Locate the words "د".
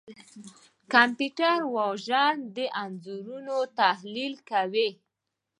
2.55-2.57